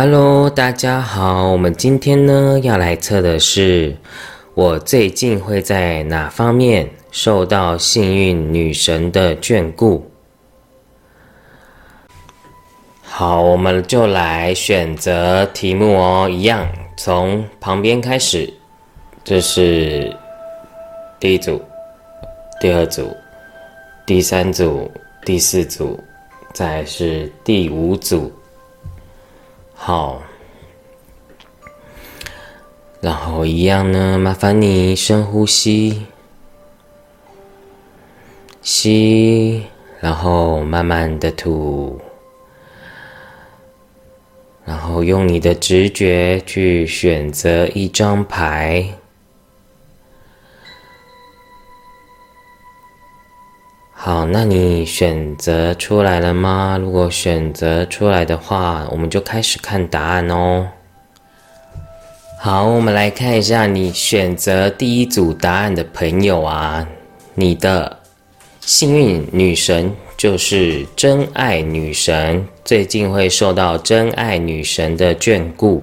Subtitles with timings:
[0.00, 3.96] Hello，大家好，我们今天呢要来测的是
[4.54, 10.08] 我最近会在哪方面受到幸运女神的眷顾。
[13.02, 16.64] 好，我们就来选择题目哦，一样
[16.96, 18.48] 从旁边开始，
[19.24, 20.16] 这是
[21.18, 21.60] 第一组、
[22.60, 23.12] 第二组、
[24.06, 24.88] 第三组、
[25.24, 25.98] 第四组，
[26.52, 28.32] 再是第五组。
[29.80, 30.20] 好，
[33.00, 36.04] 然后一样呢，麻烦你深呼吸，
[38.60, 39.62] 吸，
[40.00, 42.00] 然后慢慢的吐，
[44.64, 48.97] 然后用你的直觉去选择一张牌。
[54.00, 56.78] 好，那你选择出来了吗？
[56.80, 60.68] 如果选择出来的话，我们就开始看答案哦。
[62.38, 66.86] 好，我们来看一下你选择第一组答案的朋友啊，
[67.34, 67.98] 你的
[68.60, 75.82] 幸运女神就是真爱女神，最近会受到真爱女神的眷顾。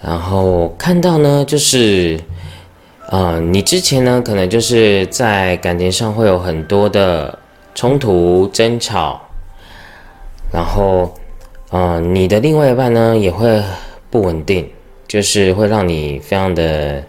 [0.00, 2.20] 然后看到呢，就是。
[3.08, 7.38] 呃，你之前呢，可能就是在感情上会有很多的
[7.74, 9.20] 冲突、争吵，
[10.50, 11.14] 然后，
[11.70, 13.62] 呃，你的另外一半呢也会
[14.10, 14.68] 不稳定，
[15.06, 17.04] 就是会让你非常的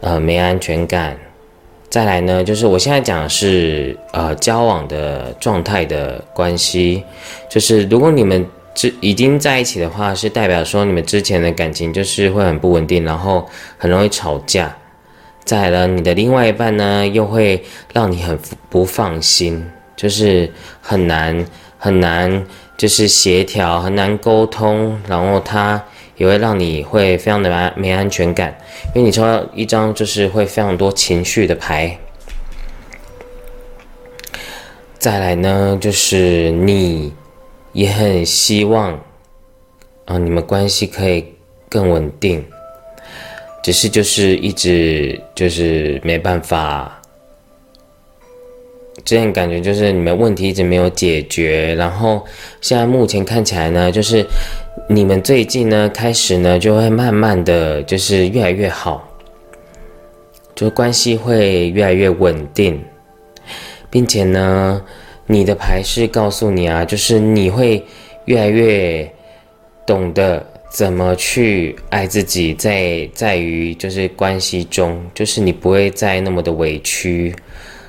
[0.00, 1.18] 呃没安全感。
[1.90, 7.02] 再来呢，就是我现在讲的是呃交往的状态的关系，
[7.50, 13.44] 就是如果你们之已经在一起的话，是代表说你们之前的感情就是会很不稳定，然后
[13.76, 14.74] 很容易吵架。
[15.48, 19.64] 再了，你的另外一半呢，又会让你很不放心，
[19.96, 21.42] 就是很难
[21.78, 22.44] 很难，
[22.76, 25.82] 就是协调很难沟通，然后他
[26.18, 28.58] 也会让你会非常的没没安全感，
[28.94, 31.98] 因为你抽到一张就是会非常多情绪的牌。
[34.98, 37.14] 再来呢，就是你
[37.72, 39.00] 也很希望
[40.04, 41.24] 啊，你们关系可以
[41.70, 42.44] 更稳定。
[43.68, 47.02] 只是就是一直就是没办法，
[49.04, 52.24] 这样感觉就是你们问题一直没有解决，然后
[52.62, 54.24] 现在目前看起来呢，就是
[54.88, 59.06] 你们最近呢开始呢就会慢慢的就是越来越好，
[60.54, 62.82] 就关系会越来越稳定，
[63.90, 64.82] 并且呢，
[65.26, 67.84] 你的牌是告诉你啊，就是你会
[68.24, 69.12] 越来越
[69.84, 70.42] 懂得。
[70.70, 77.34] 怎么去爱自己，在在于就是关系中，就是你不会再那么的委屈，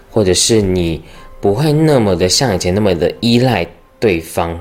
[0.10, 1.02] 或者是你
[1.42, 3.68] 不会那么的像以前那么的依赖
[4.00, 4.58] 对方，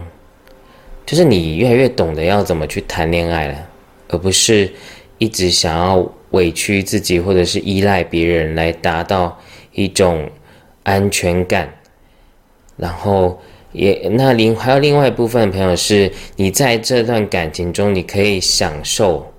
[1.06, 3.68] 就是你越来越懂得要怎么去谈恋爱了，
[4.08, 4.68] 而不是
[5.18, 9.38] 一直想要委屈自己或者是依赖别人来达到
[9.72, 10.28] 一种
[10.82, 11.72] 安全感，
[12.76, 13.40] 然后。
[13.72, 19.30] 也那另还有另外一部分朋友是，你在这段感情中，你可以享受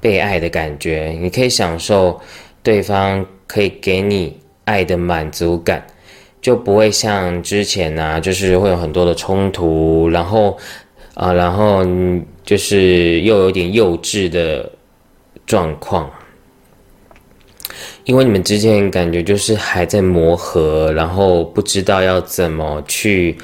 [0.00, 2.18] 被爱的感觉，你可以享受
[2.62, 5.86] 对方可以给你爱的满足感，
[6.40, 10.56] 就不会像之前呢，就是会有很多的冲突，然后
[11.12, 11.84] 啊，然后
[12.42, 14.72] 就是又有点幼稚的
[15.44, 16.10] 状况，
[18.04, 23.36] 因为你们之间感觉就是还在磨合，然后不知道要怎么去。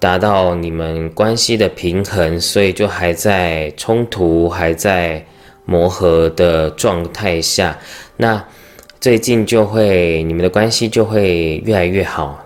[0.00, 5.22] 达到你们关系的平衡，所以就还在冲突、还在
[5.66, 7.78] 磨合的状态下。
[8.16, 8.42] 那
[8.98, 12.42] 最近就会你们的关系就会越来越好。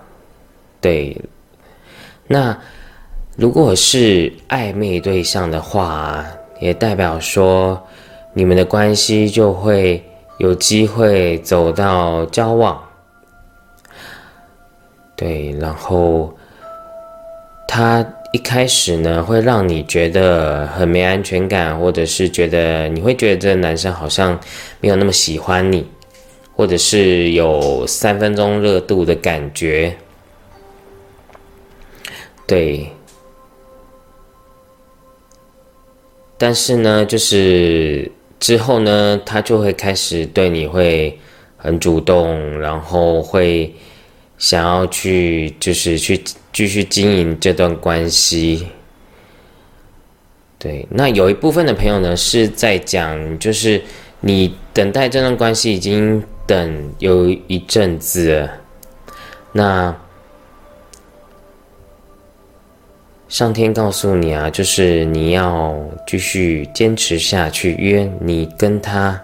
[0.81, 1.17] 对，
[2.27, 2.59] 那
[3.37, 6.27] 如果是暧昧对象的话，
[6.61, 7.81] 也代表说
[8.33, 10.03] 你们的关系就会
[10.39, 12.83] 有机会走到交往。
[15.15, 16.37] 对，然后。
[17.67, 24.39] 他一开始呢，会让你觉得很没安全感，或者是觉得你会觉得这个男生好像
[24.81, 25.87] 没有那么喜欢你，
[26.55, 29.95] 或者是有三分钟热度的感觉。
[32.47, 32.87] 对，
[36.37, 41.19] 但是呢，就是之后呢，他就会开始对你会
[41.57, 43.73] 很主动，然后会
[44.39, 46.23] 想要去，就是去。
[46.55, 48.69] 继续经营这段关系，
[50.57, 50.87] 对。
[50.89, 53.83] 那有一部分的朋友呢，是在讲，就是
[54.21, 58.51] 你等待这段关系已经等有一阵子了，
[59.51, 59.97] 那
[63.29, 65.77] 上天告诉你啊，就是你要
[66.07, 69.21] 继续坚持下去，约你跟他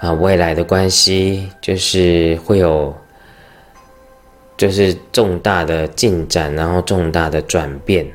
[0.00, 2.92] 啊未来的关系就是会有，
[4.56, 8.06] 就是重大的进展，然后重大的转变。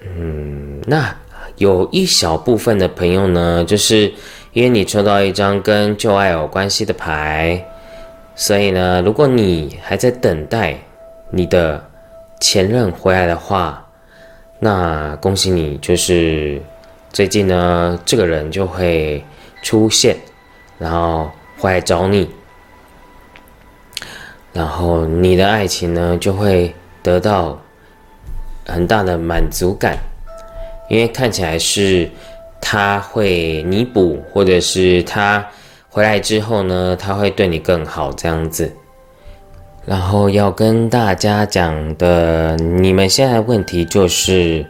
[0.00, 1.16] 嗯，那
[1.56, 4.12] 有一小部分的朋友呢，就是
[4.52, 7.64] 因为你抽到一张跟旧爱有关系的牌，
[8.34, 10.78] 所以呢，如果你还在等待。
[11.34, 11.82] 你的
[12.40, 13.88] 前任回来的话，
[14.58, 16.60] 那恭喜你，就是
[17.10, 19.24] 最近呢，这个人就会
[19.62, 20.14] 出现，
[20.78, 22.28] 然后回来找你，
[24.52, 27.58] 然后你的爱情呢就会得到
[28.66, 29.96] 很大的满足感，
[30.88, 32.10] 因为看起来是
[32.60, 35.44] 他会弥补，或者是他
[35.88, 38.72] 回来之后呢，他会对你更好这样子。
[39.84, 44.64] 然后要跟大家讲的，你们现在问题就是，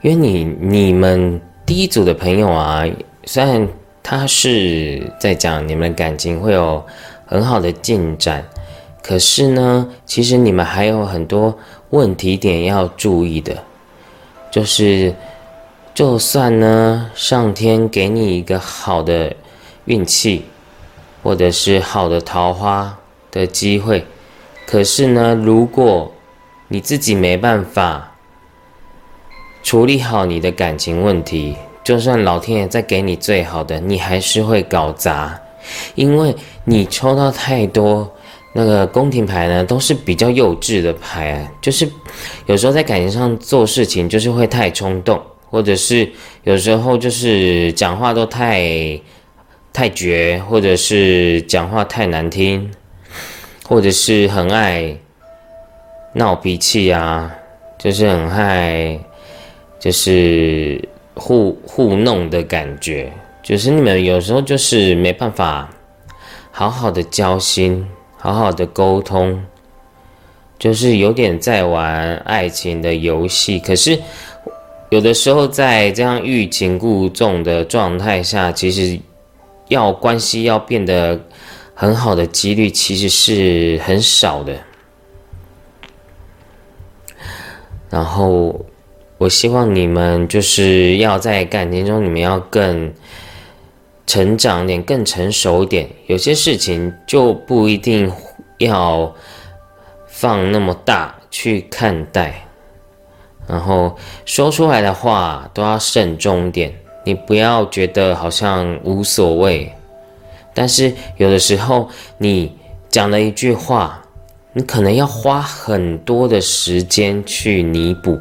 [0.00, 2.82] 因为你你们第一组的朋友啊，
[3.24, 3.68] 虽然
[4.02, 6.82] 他是在讲你们的感情会有
[7.26, 8.42] 很好的进展，
[9.06, 11.58] 可是呢，其实你们还有很多
[11.90, 13.62] 问题点要注意的，
[14.50, 15.14] 就是
[15.92, 19.36] 就算呢，上天给你一个好的
[19.84, 20.46] 运气，
[21.22, 22.98] 或者是好的桃花
[23.30, 24.06] 的机会。
[24.66, 26.10] 可是呢，如果
[26.68, 28.14] 你自己没办法
[29.62, 35.38] 处理好你的感情问题，就算老天爷再给你最好的，你还是会搞砸，
[35.94, 36.34] 因为
[36.64, 38.13] 你抽到太多
[38.54, 41.86] 那个宫廷牌呢，都是比较幼稚的牌，就是
[42.46, 45.20] 有时候在感情上做事情就是会太冲动，
[45.50, 46.10] 或者是
[46.44, 48.98] 有时候就是讲话都太
[49.72, 52.70] 太绝，或者是讲话太难听。
[53.66, 54.94] 或者是很爱
[56.12, 57.32] 闹脾气啊，
[57.78, 59.00] 就是很爱，
[59.80, 63.10] 就是互互弄的感觉，
[63.42, 65.66] 就是你们有时候就是没办法
[66.50, 67.86] 好好的交心，
[68.24, 69.44] 好好的沟通，
[70.58, 73.58] 就是有点在玩爱情的游戏。
[73.58, 74.00] 可是
[74.88, 78.98] 有的时候在这样欲擒故纵的状态下，其实
[79.68, 81.20] 要关系要变得。
[81.76, 84.56] 很好的几率其实是很少的，
[87.90, 88.64] 然后
[89.18, 92.94] 我希望你们就是要在感情中，你们要更
[94.06, 95.88] 成长点，更成熟一点。
[96.06, 98.12] 有些事情就不一定
[98.58, 99.14] 要
[100.06, 102.46] 放那么大去看待，
[103.46, 106.74] 然后说出来的话都要慎重点。
[107.04, 109.72] 你不要觉得好像无所谓。
[110.54, 112.56] 但是有的时候，你
[112.88, 114.02] 讲了一句话，
[114.52, 118.20] 你可能要花很多的时间去弥补。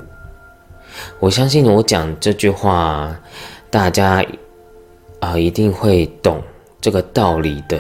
[1.20, 3.16] 我相信我讲这句话，
[3.70, 4.26] 大家
[5.24, 6.42] 啊一定会懂
[6.82, 7.80] 这个道理的。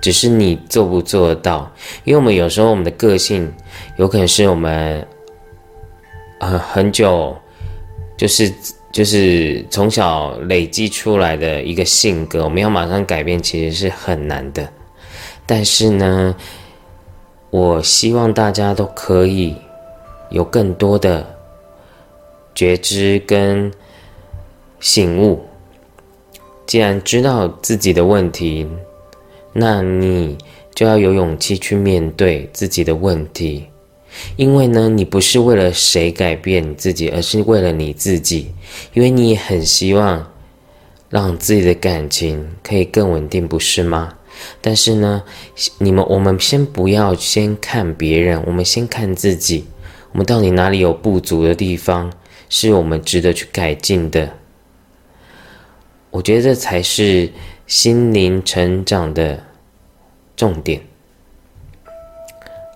[0.00, 1.70] 只是你做不做得到？
[2.04, 3.52] 因为我们有时候我们的个性，
[3.96, 5.06] 有可能是我们
[6.38, 7.36] 呃很久
[8.16, 8.52] 就是。
[8.92, 14.68] 就是从小累积出来的一个性格，我们要马上改变，其实是很难的。
[15.46, 16.34] 但是呢，
[17.50, 19.54] 我希望大家都可以
[20.30, 21.24] 有更多的
[22.52, 23.72] 觉知跟
[24.80, 25.44] 醒悟。
[26.70, 28.64] 既然知道自己的问题，
[29.52, 30.38] 那你
[30.72, 33.66] 就要有勇气去面对自己的问题。
[34.36, 38.52] 因为呢，你不是为了谁改变你自己，而是为了你自己。
[38.94, 40.24] 因为你也很希望
[41.08, 44.14] 让自己的感情可以更稳定，不是吗？
[44.60, 45.24] 但是呢，
[45.78, 49.64] 你们我们先不要先看别人，我们先看自己。
[50.12, 52.12] 我们到底哪里有不足的地方，
[52.48, 54.36] 是我们值得去改进的？
[56.10, 57.30] 我觉得这才是
[57.66, 59.42] 心灵成长的
[60.36, 60.80] 重点。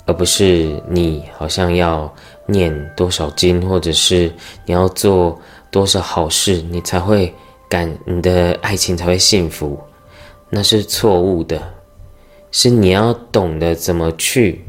[0.06, 2.14] 而不是你好像要
[2.46, 4.30] 念多少经，或者是
[4.66, 7.32] 你要做多少好事，你才会
[7.70, 9.80] 感你的爱情才会幸福，
[10.50, 11.72] 那是错误的。
[12.52, 14.62] 是你要懂得怎么去，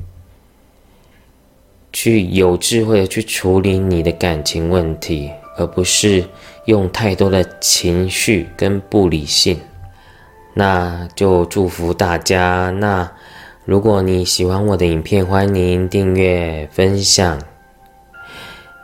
[1.91, 6.23] 去有智慧的去处理你的感情问题，而不是
[6.65, 9.59] 用太多的情绪跟不理性。
[10.53, 13.11] 那就祝福大家那。
[13.65, 17.41] 如果你喜欢我的影片，欢迎订阅、分享，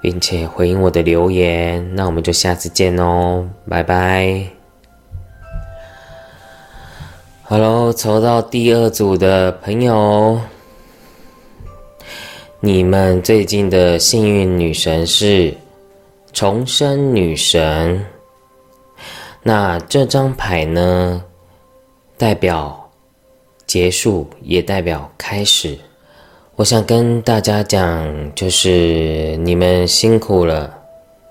[0.01, 1.95] 并且回应我的留言。
[1.95, 4.43] 那我们就下次见哦，拜拜。
[7.43, 10.41] Hello，抽到第二组的朋友，
[12.59, 15.55] 你们最近的幸运女神是
[16.33, 18.05] 重生女神。
[19.43, 21.23] 那这张牌呢，
[22.17, 22.91] 代表
[23.65, 25.77] 结束，也代表开始。
[26.55, 30.77] 我想跟大家讲，就是你们辛苦了，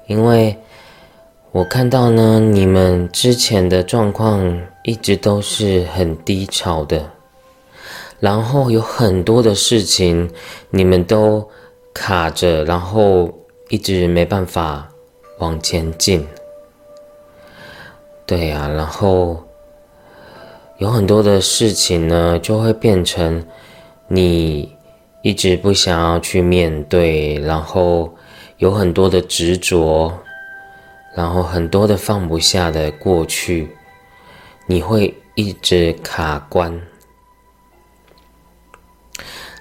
[0.06, 0.56] 因为
[1.52, 7.10] 我看到呢，你们之前的状况一直都是很低潮的。
[8.18, 10.30] 然后有很多的事情，
[10.70, 11.48] 你们都
[11.94, 13.32] 卡着，然后
[13.70, 14.88] 一直没办法
[15.38, 16.26] 往前进。
[18.26, 19.42] 对呀，然后
[20.78, 23.46] 有很多的事情呢，就会变成
[24.08, 24.76] 你
[25.22, 28.12] 一直不想要去面对，然后
[28.58, 30.12] 有很多的执着，
[31.14, 33.68] 然后很多的放不下的过去，
[34.66, 36.80] 你会一直卡关。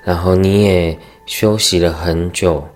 [0.03, 0.97] 然后你也
[1.27, 2.67] 休息了很久，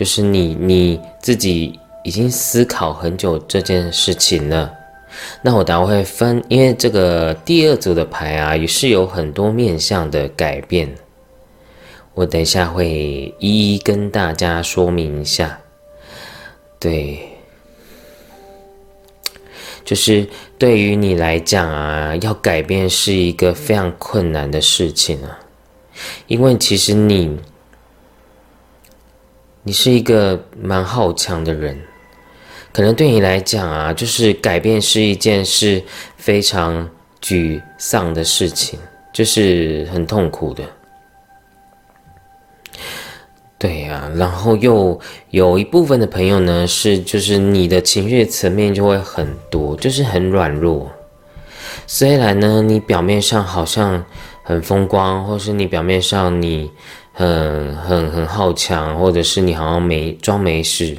[0.00, 4.72] 就是你你自己已经思考很久这件事情了。
[5.42, 10.90] 那我待会分，因为这个第二组的牌啊，也是有很多面向的改变。
[12.14, 15.60] 我等一下会一一跟大家说明一下。
[16.78, 17.20] 对，
[19.84, 20.26] 就是
[20.56, 25.38] 对于你来讲啊，要改变是一个非常困难的事情啊。
[26.26, 27.38] 因为其实你，
[29.70, 31.80] 你是一个蛮好强的人，
[32.72, 35.80] 可能对你来讲啊，就是改变是一件是
[36.16, 36.90] 非常
[37.22, 38.80] 沮丧的事情，
[39.12, 40.64] 就是很痛苦的。
[43.60, 44.98] 对呀，然后又
[45.30, 50.90] 有一部分的朋友呢，是就是你的情绪层面就会很多，就是很软弱。
[51.86, 54.04] 虽然呢，你表面上好像。
[54.42, 56.68] 很风光，或是你表面上你
[57.12, 60.96] 很很很好强，或者是你好像没装没事，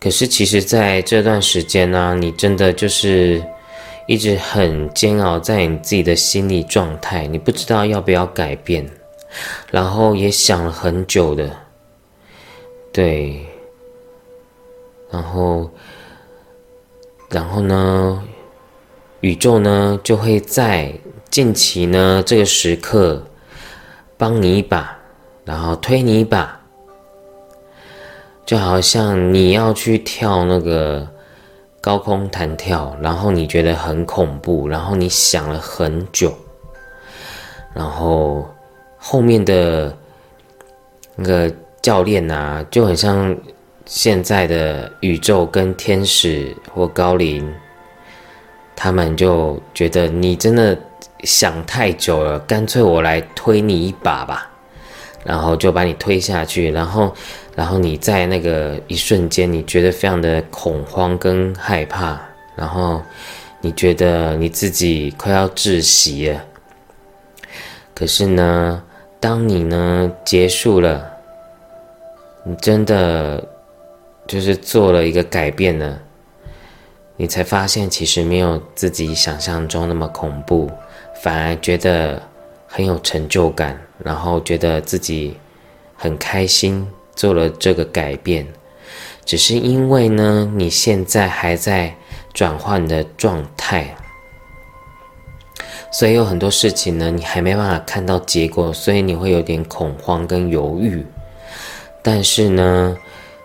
[0.00, 3.42] 可是其实在这段时间呢，你真的就是
[4.06, 8.88] 一直很煎熬在你自己的心理状态，你不知道要不要改变，
[9.70, 11.50] 然后也想了很久的，
[12.92, 13.44] 对，
[15.10, 15.70] 然后
[17.28, 18.22] 然后呢，
[19.20, 20.92] 宇宙呢就会在。
[21.30, 23.20] 近期呢，这个时刻
[24.16, 24.96] 帮你一把，
[25.44, 26.60] 然后推你一把，
[28.46, 31.06] 就好像你要去跳那个
[31.80, 36.32] 高空弹跳，然后你觉得很恐怖，然后你想了很久，
[37.72, 38.48] 然后
[38.96, 39.96] 后面的
[41.16, 43.36] 那个教练啊，就很像
[43.84, 47.54] 现在的宇宙跟天使或高龄，
[48.74, 50.78] 他们就觉得你真的。
[51.22, 54.50] 想太久了，干脆我来推你一把吧，
[55.24, 57.14] 然后就把你推下去，然后，
[57.56, 62.20] 然后你在那个一瞬间，你觉得非常的恐慌跟害怕，
[62.54, 63.02] 然后
[63.60, 66.44] 你觉得你自己快要窒息了。
[67.94, 68.82] 可是呢，
[69.18, 71.10] 当你呢结束了，
[72.44, 73.42] 你真的
[74.26, 75.98] 就是做了一个改变了，
[77.16, 80.70] 你才发现其实没有自己想象中那么恐怖。
[81.22, 82.20] 反而觉得
[82.66, 85.36] 很有成就感，然后觉得自己
[85.96, 88.46] 很开心做了这个改变，
[89.24, 91.96] 只是因为呢，你现在还在
[92.32, 93.96] 转换的状态，
[95.92, 101.04] 所以有很多事情呢，你还没办法看到结果，所以你会有点恐慌跟犹豫。
[102.02, 102.96] 但是呢，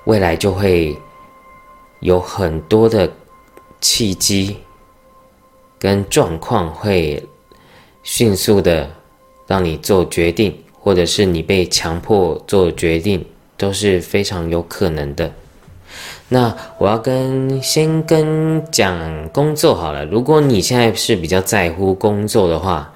[0.06, 0.98] 未来就会
[2.00, 3.12] 有很多的
[3.79, 4.58] 契机
[5.77, 7.24] 跟状况会。
[8.01, 8.89] 迅速的
[9.50, 13.25] 让你做决定，或者是你被强迫做决定，
[13.58, 15.32] 都是非常有可能的。
[16.27, 20.06] 那我要跟先跟讲工作好了。
[20.06, 22.94] 如果你现在是比较在乎工作的话，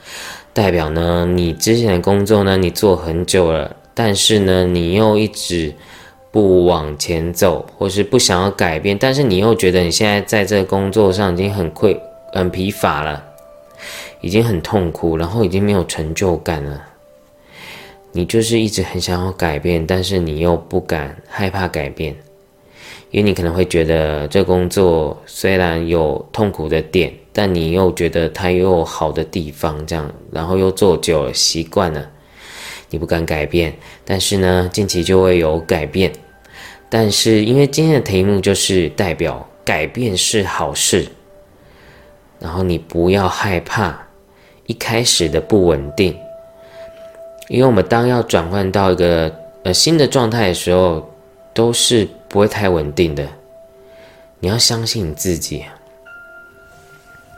[0.54, 5.74] 代表呢你之前的工作呢你做很久了，但是呢你又一直
[6.32, 12.00] 不往前走，或是不想要改变，但是你又觉得你现在在这个工作上已经很困、
[12.32, 13.24] 很疲乏了。
[14.24, 16.82] 已经很痛苦，然后已经没有成就感了。
[18.14, 22.16] 你就是一直很想要改变，但是你又不敢，害怕改变，
[23.12, 32.10] 因为你可能会觉得这工作虽然有痛苦的点，但你又觉得它又有好的地方，这样，然后又做久了，习惯了，
[32.92, 33.76] 你不敢改变。
[34.06, 36.10] 但是呢，近期就会有改变。
[36.90, 41.08] 但是因为今天的题目就是代表改变是好事，
[42.40, 44.03] 然后你不要害怕。
[44.74, 46.18] 一开始的不稳定，
[47.48, 51.08] 因为我们当要转换到一个呃新的状态的时候，
[51.54, 53.24] 都是不会太稳定的。
[54.40, 55.64] 你要相信你自己。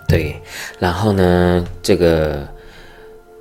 [0.08, 0.40] 对，
[0.80, 2.48] 然后呢，这个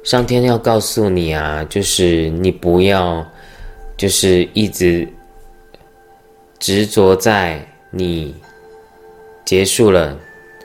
[0.02, 3.24] 上天要告诉你啊，就是你不要，
[3.96, 5.08] 就是一直
[6.58, 8.34] 执着在你
[9.44, 10.18] 结束了，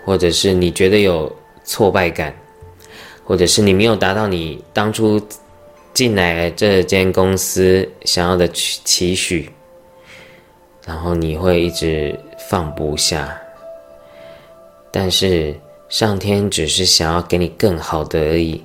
[0.04, 1.32] 或者是你觉得有
[1.64, 2.34] 挫败感，
[3.30, 5.22] 或者是你没有达到你当初
[5.94, 9.48] 进来这间公司想要的期许，
[10.84, 12.20] 然后你会一直
[12.50, 13.40] 放不下，
[14.92, 15.56] 但是。
[15.90, 18.62] 上天只是想要给你更好的而已，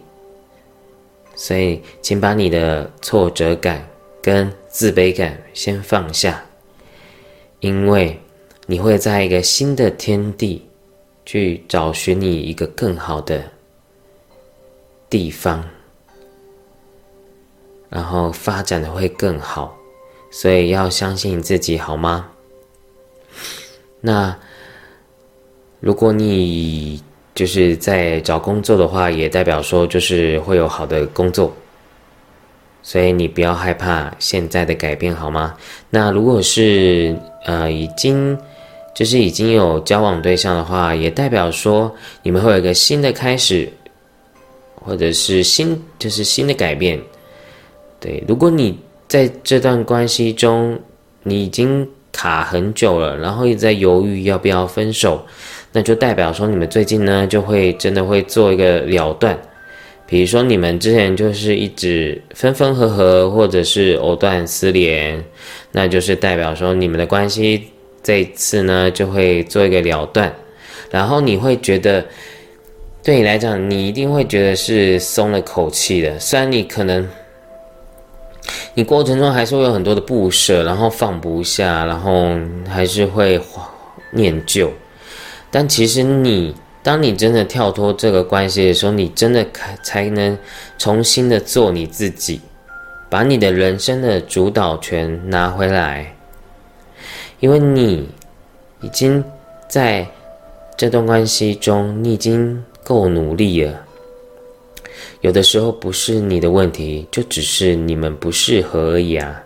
[1.34, 3.82] 所以请把你的挫折感
[4.20, 6.44] 跟自卑感先放下，
[7.60, 8.20] 因为
[8.66, 10.68] 你会在一个新的天地
[11.24, 13.42] 去找寻你一个更好的
[15.14, 15.62] 地方，
[17.88, 19.76] 然后发展的会更好，
[20.28, 22.28] 所以要相信自己，好吗？
[24.00, 24.36] 那
[25.78, 27.00] 如果你。
[27.34, 31.52] 就是在找工作的话，也代表说就是会有好的工作，
[32.80, 35.56] 所以你不要害怕现在的改变，好吗？
[35.90, 38.38] 那如果是呃已经
[38.94, 41.92] 就是已经有交往对象的话，也代表说
[42.22, 43.68] 你们会有一个新的开始，
[44.84, 47.00] 或者是新就是新的改变。
[47.98, 50.78] 对，如果你在这段关系中
[51.22, 55.24] 你已经卡很久了，然后一直在犹豫要不要分手。
[55.72, 59.36] 那就代表说你们最近呢，就会真的会做一个了断，
[60.06, 65.20] 比如说你们之前就是一直分分合合，或者是藕断丝连，
[65.72, 67.60] 那就是代表说你们的关系
[68.04, 70.32] 这次呢就会做一个了断，
[70.92, 72.06] 然后你会觉得，
[73.04, 77.06] 对你来讲，你一定会觉得是松了口气的，虽然你可能，
[78.72, 82.34] 你过程中还是会有很多的不舍，然后放不下，然后
[82.66, 83.38] 还是会
[84.12, 84.72] 念旧。
[85.50, 90.38] 但其实你，当你真的跳脱这个关系的时候，你真的才才能
[90.78, 92.40] 重新的做你自己，
[93.10, 96.14] 把你的人生的主导权拿回来。
[97.38, 98.08] 因为你
[98.80, 99.22] 已经
[99.68, 100.06] 在
[100.74, 103.84] 这段关系中，你已经够努力了。
[105.22, 109.42] 有的时候不是你的问题，就只是你们不适合而已啊。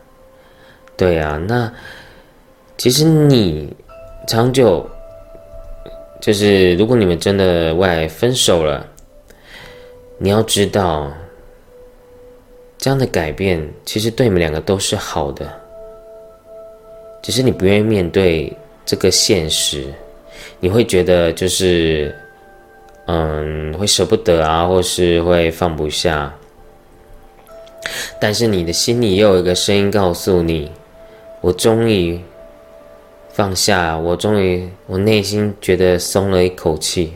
[0.97, 1.73] 对啊，那
[2.77, 3.73] 其实你
[4.27, 4.87] 长久。
[6.21, 8.85] 就是如果你们真的外分手了，
[10.19, 11.13] 你要知道，
[12.77, 15.49] 这样的改变其实对你们两个都是好的，
[17.23, 18.53] 只是你不愿意面对
[18.85, 19.87] 这个现实，
[20.59, 22.13] 你会觉得就是，
[23.09, 26.33] 嗯，会舍不得啊，或是会放不下，
[28.21, 30.71] 但是你的心里又有一个声音告诉你，
[31.43, 32.21] 我终于。
[33.31, 37.13] 放下，我终于，我内心觉得松了一口气，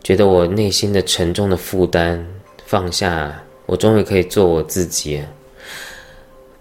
[0.00, 2.24] 觉得我内心的沉重的负担
[2.64, 5.20] 放下，我终于可以做我自己。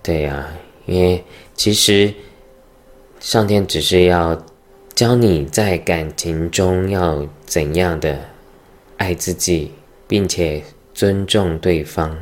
[0.02, 0.48] 对呀，
[0.88, 2.12] 因为其实
[3.20, 4.36] 上天只是要
[4.96, 8.18] 教你在感情中要怎样的
[9.02, 9.72] 爱自己，
[10.08, 12.16] 并且尊重对方。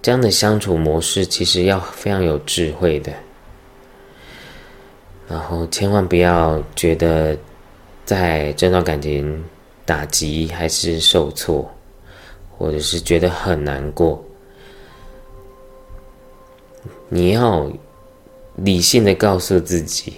[0.00, 3.12] 这样的相处模式其实要非常有智慧的。
[5.28, 7.36] 然后千万不要觉得
[8.06, 9.44] 在这段感情
[9.84, 11.70] 打击还是受挫，
[12.56, 14.24] 或者是觉得很难过，
[17.10, 17.70] 你要
[18.56, 20.14] 理性的告诉自己，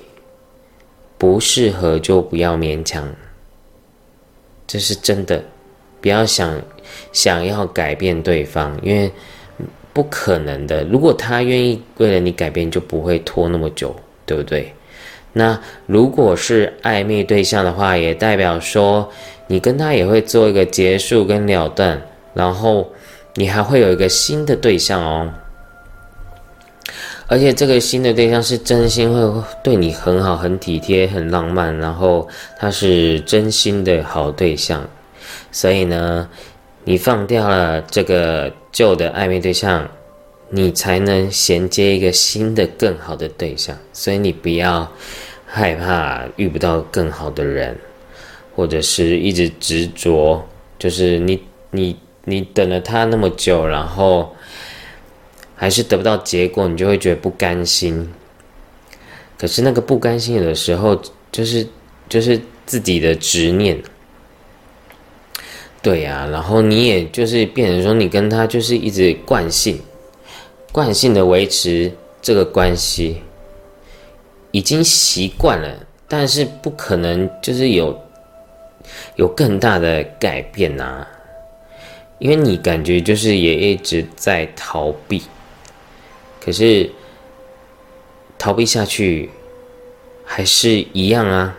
[1.18, 3.12] 不适合就不要勉强，
[4.72, 5.44] 这是真的。
[6.00, 6.58] 不要想
[7.12, 9.12] 想要改变对方，因为
[9.92, 10.82] 不可能的。
[10.84, 14.72] 如果他愿意为了你改变，就不会拖那么久，对不对？
[15.34, 19.06] 那如果是暧昧对象的话，也代表说
[19.46, 22.00] 你跟他也会做一个结束跟了断，
[22.32, 22.90] 然后
[23.34, 25.30] 你还会有一个新的对象哦。
[27.32, 34.86] 而且这个新的对象是真心会对你很好、很体贴、很浪漫，然后他是真心的好对象，
[35.50, 36.28] 所以呢，
[36.84, 39.88] 你放掉了这个旧的暧昧对象。
[40.54, 44.86] 你才能衔接一个新的、更好的对象，所以你不要
[45.46, 47.74] 害怕遇不到更好的人，
[48.54, 50.46] 或者是一直执着，
[50.78, 54.36] 就是你、你、你等了他那么久，然后
[55.62, 58.12] 还是得不到结果，你就会觉得不甘心。
[59.38, 61.64] 可是那个不甘心有的时候就是
[62.08, 63.80] 就是自己的执念，
[65.80, 69.80] 对呀，然后你也就是变成说，你跟他就是一直惯性。
[70.72, 73.22] 惯性的维持这个关系，
[74.50, 77.96] 已经习惯了，但是不可能就是有
[79.14, 81.06] 有更大的改变呐，
[82.18, 85.22] 因为你感觉就是也一直在逃避，
[86.44, 86.90] 可是
[88.38, 89.30] 逃避下去
[90.24, 91.56] 还是一样啊，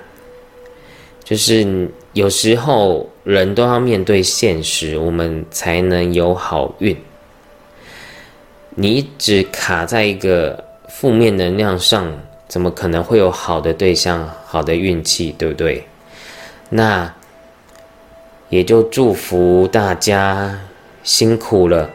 [1.24, 6.98] 就是有时候人都要面对现实，我们才能有好运。
[8.76, 15.86] 你一直卡在一个负面能量上，怎么可能会有好的对象、好的运气，对不对？
[16.69, 17.13] 那
[18.50, 20.60] 也就祝福大家
[21.04, 21.89] 辛苦了。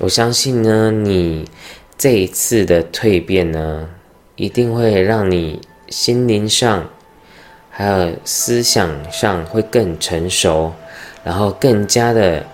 [0.00, 1.48] 我相信呢，你
[1.96, 3.88] 这一次的蜕变呢，
[4.36, 6.88] 一定会让你心灵上
[7.70, 10.72] 还有思想上会更成熟，
[11.24, 12.44] 然后更加的。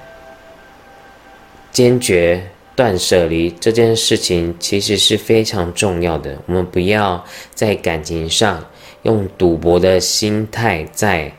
[1.73, 2.41] 坚决
[2.77, 6.39] 断舍离这件事情其实是非常重要的。
[6.47, 8.65] 我们不要在感情上
[9.03, 11.33] 用赌博的心态在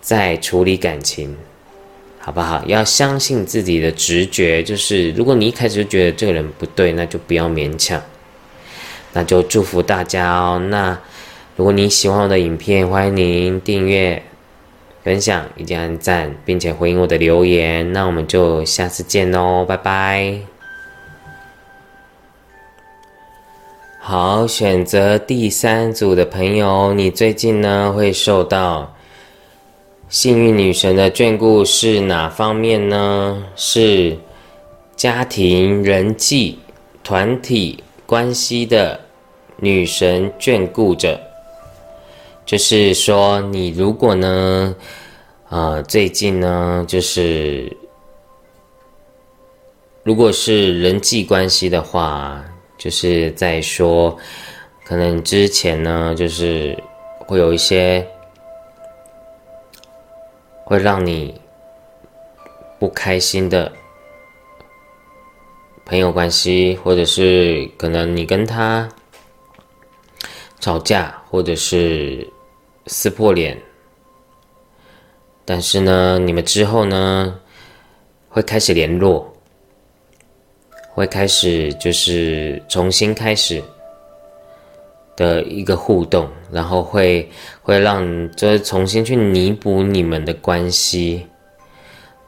[0.00, 1.36] 在处理感情，
[2.30, 2.62] 好不好？
[2.66, 4.62] 要相信自己的直觉。
[4.62, 8.00] 就是如果你一开始就觉得这个人不对，那就不要勉强。
[9.12, 10.60] 那就祝福大家哦。
[10.70, 10.96] 那
[11.56, 14.22] 如果你喜欢我的影片，欢迎您订阅。
[15.02, 20.38] 分享以及按赞，并且回应我的留言，那我们就下次见喽，拜拜。
[23.98, 28.94] 好，选择第三组的朋友，你最近呢会受到
[30.10, 33.44] 幸运女神的眷顾是哪方面呢？
[33.54, 34.18] 是
[34.96, 36.58] 家庭、人际、
[37.04, 38.98] 团体关系的
[39.58, 41.20] 女神眷顾着。
[42.44, 44.74] 就是说，你如果呢，
[45.48, 47.76] 啊，最近呢，就是
[50.02, 52.44] 如果是人际关系的话，
[52.76, 54.18] 就是在说，
[54.84, 56.76] 可能之前呢，就是
[57.20, 58.04] 会有一些
[60.70, 61.34] 会让你
[62.78, 63.72] 不开心的
[65.84, 68.88] 朋友关系，或者是可能你跟他
[70.60, 72.24] 吵架，或者是。
[72.86, 73.56] 撕破脸，
[75.44, 77.38] 但是呢，你们之后呢
[78.28, 79.32] 会开始联络，
[80.88, 83.62] 会开始就是重新开始
[85.20, 87.28] 的一个互动，然后会
[87.60, 88.02] 会让
[88.32, 91.26] 就是重新去弥补你们的关系。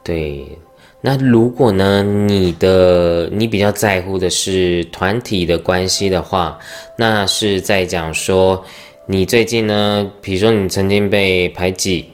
[0.03, 0.45] 对，
[1.01, 6.59] 那如果呢，你的你比较在乎的是团体的关系的话，
[6.95, 8.63] 那是在讲说。
[9.05, 10.09] 你最近呢？
[10.21, 12.05] 比如说你曾经被排挤，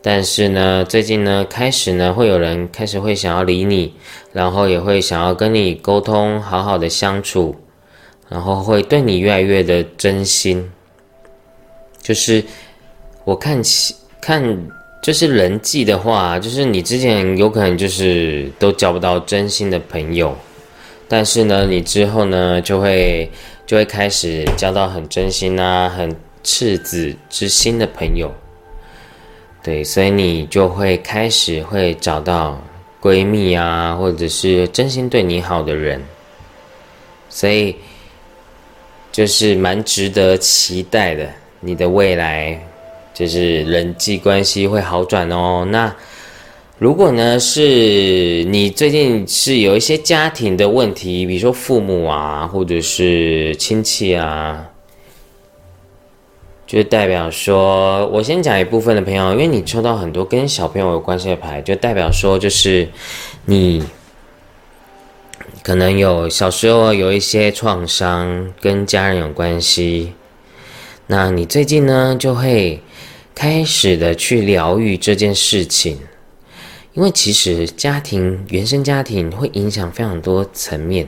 [0.00, 3.92] 但是呢，最近呢，开始呢，会有人开始会想要理你，
[4.32, 7.54] 然后也会想要跟你沟通，好好的相处，
[8.30, 10.66] 然后会对你越来越的真心。
[12.00, 12.42] 就是
[13.24, 14.42] 我看起看，
[15.02, 20.34] 就是人际的话，就是你之前有可能就是都交不到真心的朋友，
[21.06, 23.30] 但是呢，你之后呢，就会。
[23.66, 26.12] 就会开始交到很真心啊、很
[26.42, 28.28] 赤子之心的朋友，
[29.62, 32.60] 对，所以你就会开始会找到
[33.00, 36.02] 闺蜜啊，或者是真心对你好的人，
[37.28, 37.76] 所以
[39.12, 41.28] 就是蛮值得期待的。
[41.60, 42.58] 你的未来
[43.12, 45.66] 就是人际关系会好转哦。
[45.70, 45.94] 那。
[46.78, 54.66] 如果呢，是你最近是有一些家庭的问题，比如说父母啊，或者是亲戚啊，
[56.66, 62.88] 就代表说，我先讲一部分的朋友，因为你抽到很多跟小朋友有关系的牌，就代表说，就是
[63.44, 63.84] 你
[65.62, 70.14] 可能有小时候有一些创伤，跟家人有关系，
[71.06, 72.80] 那你最近呢，就会
[73.34, 75.98] 开始的去疗愈这件事情。
[76.92, 81.06] 因为其实家庭原生家庭会影响非常多层面，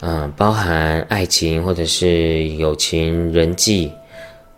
[0.00, 3.92] 嗯，包含爱情或者是友情、人际，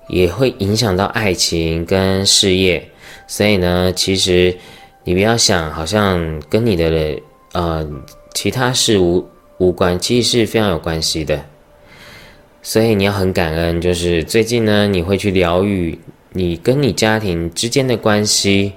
[0.08, 2.88] 也会影响到爱情跟事业。
[3.26, 4.56] 所以呢，其实
[5.02, 7.20] 你不要想好像跟你的
[7.52, 7.84] 呃
[8.38, 11.44] 其他事无无关，其实是非常有关系的。
[12.62, 15.98] 所以你要很感恩，就是最近呢，你会去疗愈
[16.34, 18.74] 你跟你家庭之间的关系。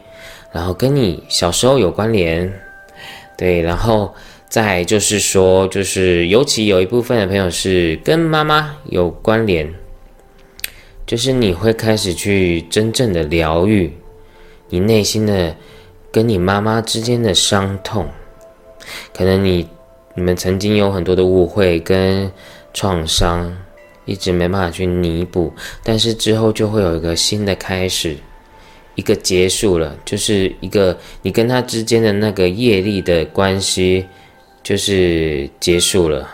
[0.51, 2.51] 然后跟你小时候有关联，
[3.37, 4.11] 对，然后
[4.49, 9.71] 再就是说，就是尤其有一部分的朋友是跟妈妈有关联，
[11.05, 13.93] 就是你会开始去真正的疗愈
[14.69, 15.55] 你内心的
[16.11, 18.09] 跟你妈妈之间的伤痛，
[19.13, 19.67] 可能你
[20.13, 22.31] 你们曾经有很多的误会跟
[22.73, 23.55] 创伤，
[24.05, 28.15] 一直没办法去弥补，但是之后就会有一个新的开始，
[28.95, 34.05] 一个结束了，就是一个你跟他之间的那个业力的关系
[34.63, 36.27] 就是结束了，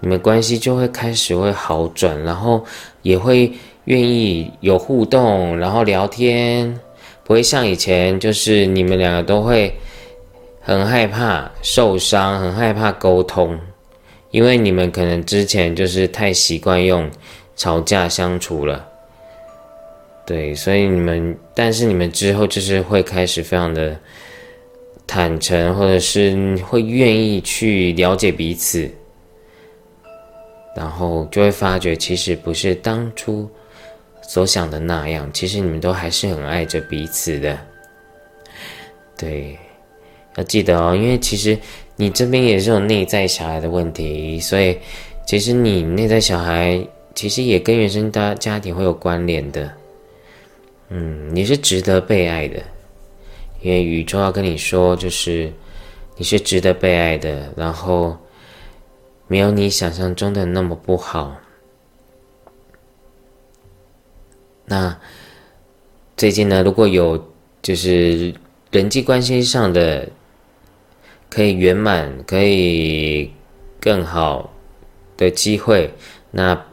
[0.00, 2.64] 你们关系就会开始会好转，然后
[3.02, 3.52] 也会
[3.84, 6.78] 愿意有互动，然后聊天。
[7.26, 9.74] 不会像以前，就是你们两个都会
[10.64, 13.60] 很害怕受伤，很害怕沟通，
[14.30, 17.10] 因为你们可能之前就是太习惯用
[17.54, 18.88] 吵架相处了。
[20.24, 23.94] 对，所以你们，但是你们之后就是会开始非常的
[25.06, 28.90] 坦诚，或者是会愿意去了解彼此，
[30.74, 33.46] 然后就会发觉其实不是当初。
[34.26, 37.58] 所想的那样，其实你们都还是很爱着彼此的。
[39.18, 39.58] 对，
[40.36, 41.58] 要记得哦，因为其实
[41.96, 44.78] 你这边也是有内在小孩的问题，所以
[45.26, 49.72] 其实你内在小孩其实也跟原生家家庭会有关联的。
[50.88, 52.62] 嗯，你是值得被爱的，
[53.62, 55.50] 因为宇宙要跟你说，就是
[56.16, 58.16] 你是值得被爱的，然后
[59.26, 61.34] 没有你想象中的那么不好。
[64.66, 64.96] 那
[66.16, 67.22] 最近呢，如果有
[67.62, 68.32] 就是
[68.70, 70.08] 人际关系上的
[71.34, 73.32] 可以圆满、可以
[73.80, 74.54] 更好
[75.16, 75.92] 的机会，
[76.30, 76.64] 那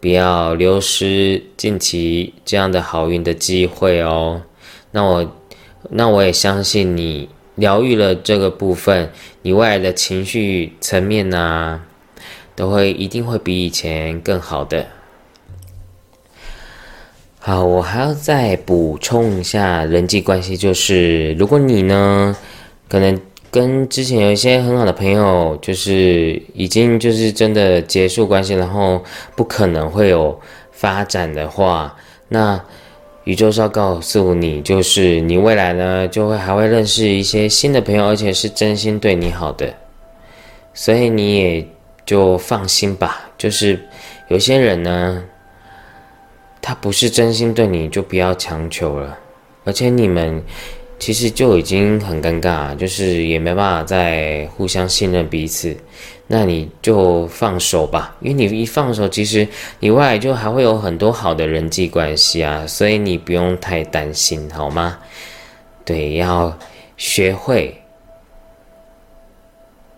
[0.00, 4.40] 不要流失近期这样的好运的机会哦。
[4.92, 5.36] 那我
[5.90, 9.10] 那我也相信你疗愈了这个部分，
[9.42, 11.82] 你未来的情绪层面呢，
[12.56, 14.86] 都会一定会比以前更好的。
[17.40, 22.34] 好，我还要再补充一下人际关系，就是如果你呢，
[22.88, 29.02] 可能跟之前有一些很好的朋友，就是已经就是真的结束关系，然后
[29.34, 31.96] 不可能会有发展的话，
[32.28, 32.60] 那
[33.24, 39.74] 宇宙是要告诉你，就是你未来呢，就会还会认识一些新的朋友，而且是真心对你好的，
[40.72, 41.66] 所以你也
[42.04, 43.30] 就放心吧。
[43.36, 43.80] 就是
[44.28, 45.24] 有些人呢。
[46.60, 49.16] 他不是真心对你，就不要强求了。
[49.64, 50.42] 而且你们
[50.98, 55.76] 其实就已经很尴尬，就是也没办法再互相信任彼此。
[56.26, 59.46] 那你就放手吧，因为你一放手，其实
[59.80, 64.98] 你未来就还会有很多好的人际关系啊，所以你不用太担心，好吗？
[65.84, 66.58] 对，要
[66.96, 67.80] 学会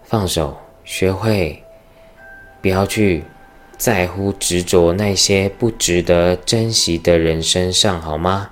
[0.04, 1.62] 放手，学会
[2.60, 3.24] 不要去。
[3.76, 8.50] 在乎执着那些不值得珍惜的人身上，好吗？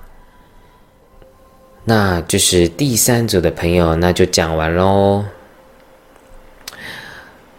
[1.88, 5.24] 那就是第三组的朋友，那就讲完喽。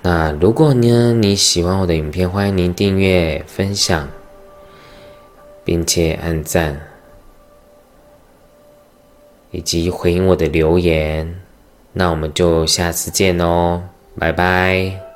[0.03, 4.07] 那如果呢你喜欢我的影片，欢迎您订阅、分享，
[5.65, 6.79] 并且按赞，
[9.49, 11.41] 以及回应我的留言。
[11.93, 13.81] 那我们就下次见哦，
[14.19, 15.08] 拜拜。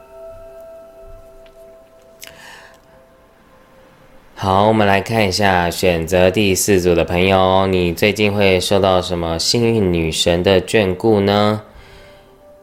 [4.43, 11.61] 好，我们来看一下选择第四组的朋友，你最近会受到什么幸运女神的眷顾呢？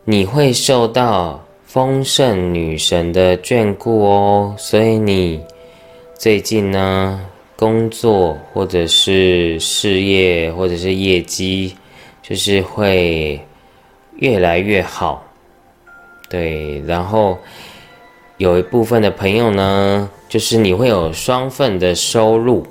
[0.05, 5.43] 你会受到丰盛女神的眷顾哦，所以你
[6.19, 7.19] 最近呢，
[7.57, 11.75] 工作或者是事业或者是业绩，
[12.23, 13.41] 就是会
[14.17, 15.25] 越来越好。
[16.29, 17.39] 对，然后
[18.37, 20.11] 有一部分的朋友呢。
[20.31, 22.65] 就是你会有双份的收入，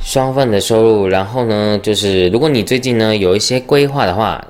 [0.00, 1.06] 双份的收入。
[1.06, 4.42] 然后呢，就是如果你最近呢有一些规划的话，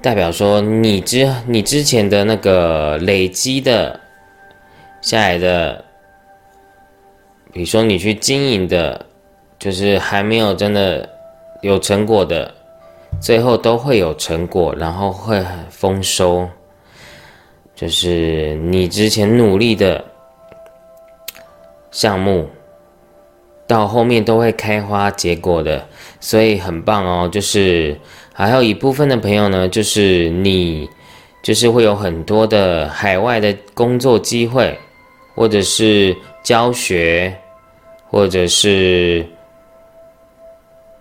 [0.00, 4.00] 代表说你之你之前的那个累积的
[5.00, 5.84] 下来的，
[7.52, 9.06] 比如说你去经营的，
[9.60, 11.08] 就是还没有真的
[11.60, 12.52] 有成果的，
[13.20, 16.50] 最后都会有成果，然后会很丰收。
[17.82, 20.04] 就是你之前努力的
[21.90, 22.48] 项目，
[23.66, 25.84] 到后面都会开花结果的，
[26.20, 27.28] 所以很棒哦。
[27.28, 27.98] 就是
[28.32, 30.88] 还有一部分的朋友呢，就是你
[31.42, 34.78] 就是会有很多的海外的工作机会，
[35.34, 37.36] 或者是教学，
[38.08, 39.26] 或者是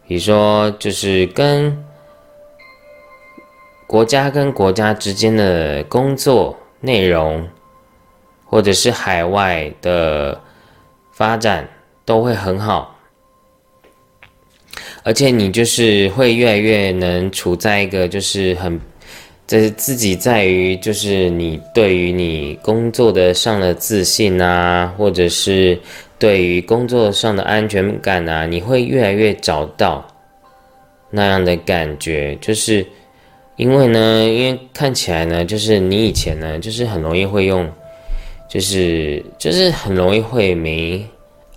[0.07, 1.85] 比如说就是跟
[3.85, 6.57] 国家跟国家之间的工作。
[6.81, 7.47] 内容，
[8.45, 10.39] 或者是海外的
[11.13, 11.67] 发展
[12.03, 12.99] 都会很好，
[15.03, 18.79] 而且你就是会越来越能处在一个就是很，
[19.47, 25.79] 这自己在于就是你对于你工作的上的自信啊，或者是
[26.17, 30.05] 对于工作上的安全感啊，你会越来越找到
[31.09, 32.85] 那样的感觉，就是
[33.61, 37.71] 因为呢，因为看起来呢，就是你以前呢，就是很容易会用，
[38.49, 41.07] 就是就是很容易会没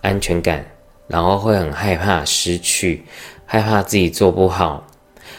[0.03, 0.67] 安全感，
[1.09, 3.03] 然后会很害怕失去。
[3.47, 4.87] 害怕自己做不好，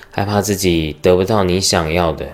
[0.10, 2.26] 害怕自己得不到你想要的，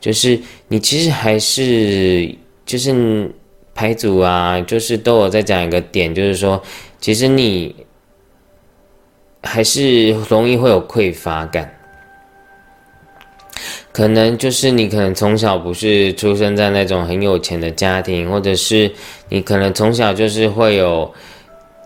[0.00, 3.32] 就是你其实还是就是
[3.72, 6.60] 牌组啊，就是都有在讲一个点，就是说，
[7.00, 7.76] 其实你
[9.44, 11.75] 还是容易会有匮乏感，
[13.96, 18.92] 可能就是你可能从小不是出生在那种很有钱的家庭，或者是
[19.30, 21.10] 你可能从小就是会有。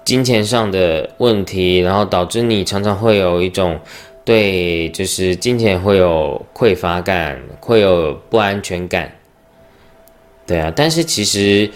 [0.02, 3.78] 金钱上的问题，然后导致你常常会有一种
[4.24, 9.12] 对，就是金钱会有匮乏感，会有不安全感。
[10.46, 11.70] 对啊，但是其实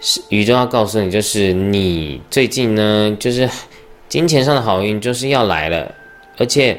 [0.00, 3.48] 是宇宙要告诉你，就是你最近呢，就是
[4.06, 5.94] 金钱上的好运就是要来了，
[6.36, 6.78] 而且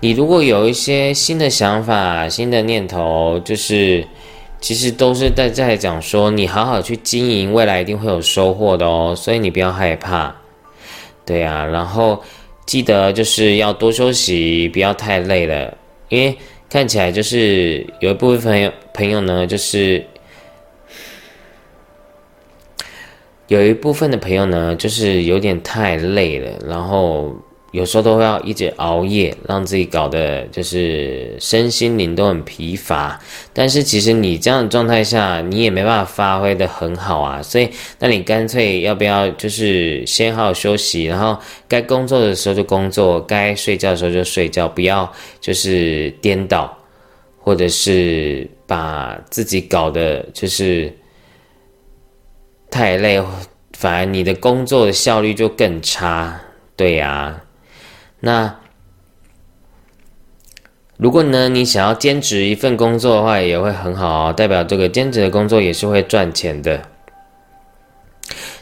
[0.00, 4.06] 你如果有一些新的想法、新的念头，就是。
[4.58, 9.14] 其实都是在在讲说，你好好去经营，未来一定会有收获的哦。
[9.14, 10.34] 所以你不要害怕，
[11.26, 11.66] 对呀。
[11.66, 12.20] 然后
[12.64, 15.76] 记得就是要多休息，不要太累了。
[16.08, 16.36] 因为
[16.70, 20.04] 看起来就是有一部分朋友朋友呢，就是
[23.48, 27.30] 有一部分的朋友呢，就是有点太累了，然后。
[27.76, 33.20] 有时候都会要一直熬夜，让自己搞得就是身心灵都很疲乏。
[33.52, 37.42] 但是其实你这样的状态下，你也没办法发挥的很好啊。
[37.42, 46.74] 所以，那你干脆要不要就是先好好休息，然后该工作的时候就工作，该睡觉的时候就睡觉，不要就是颠倒，
[47.38, 50.90] 或者是把自己搞得就是
[52.70, 53.22] 太累，
[53.74, 56.40] 反而你的工作的效率就更差。
[56.74, 57.42] 对呀。
[58.20, 58.56] 那
[60.96, 66.80] 如果呢，你想要兼职一份工作的话，也会很好，代表这个兼职的工作也是会赚钱的。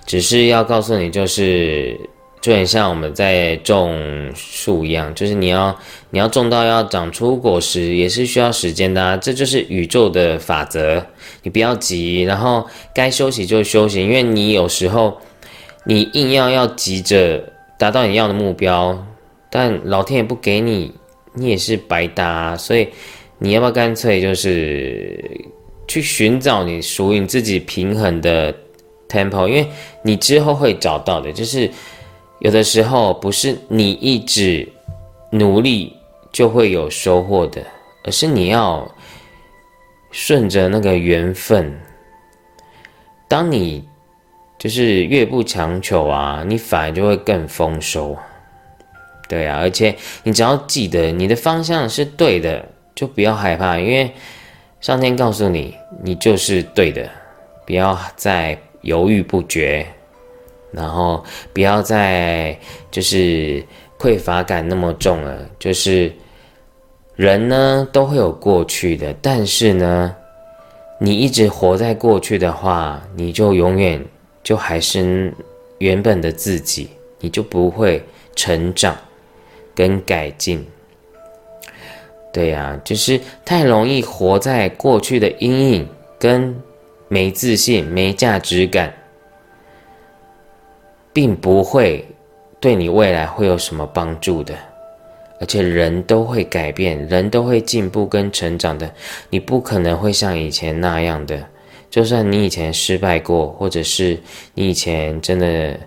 [0.05, 1.97] 只是要告诉你，就是
[2.41, 3.97] 就很像我们在种
[4.35, 5.79] 树一样，就是你要
[6.11, 9.17] 你要种到要长出果实，也是需要时间的啊。
[9.17, 11.07] 这就是宇宙的法则，
[11.45, 15.17] 你不要急，然后该休息就休息，因为你有时候
[15.85, 17.41] 你硬要要急着
[17.79, 19.07] 达到你要的目标。
[19.57, 20.93] 但老天也不给你，
[21.33, 22.57] 你也是白搭。
[22.57, 22.89] 所以
[23.39, 25.47] 你要不要干脆就是
[25.87, 28.53] 去寻找你属于你自己平衡的
[29.09, 29.47] tempo？
[29.47, 29.65] 因为
[30.03, 31.33] 你之后会找到的。
[31.33, 31.71] 就是
[32.41, 34.69] 有的时候不是你一直
[35.31, 35.97] 努力
[36.33, 37.65] 就会有收获的，
[38.03, 38.93] 而是你要
[40.11, 41.73] 顺着那个缘分。
[43.29, 43.85] 当你
[44.59, 48.19] 就是越不强求啊，你反而就会更丰收。
[49.29, 54.13] 对啊，而且你只要记得你的方向是对的，就不要害怕，因为
[54.81, 57.09] 上天告诉你，你就是对的，
[57.67, 59.87] 不要再犹豫不决，
[60.71, 62.59] 然后不要再
[62.91, 63.65] 就是
[63.99, 65.39] 匮乏感那么重了。
[65.59, 66.13] 就是
[67.17, 70.15] 人呢都会有过去的，但是呢，
[71.01, 74.05] 你一直活在过去的话，你就永远
[74.43, 75.33] 就还是
[75.79, 78.05] 原本的自己，你就不会
[78.37, 78.95] 成长。
[79.75, 80.65] 跟改进，
[82.33, 86.55] 对呀，就是太容易活在过去的阴影，跟
[87.09, 88.95] 没自信、没价值感，
[91.13, 92.07] 并不会
[92.61, 94.55] 对你未来会有什么帮助的。
[95.41, 98.89] 而且人都会改变，人都会进步跟成长的，
[99.31, 101.45] 你不可能会像以前那样的。
[101.91, 104.19] 就算你以前失败过，或者是
[104.55, 105.79] 你以前真的。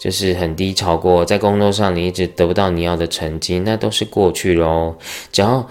[0.00, 4.96] 就是很低潮过，在工作上你一直得不到你要的成绩，那都是过去喽。
[5.30, 5.68] 只要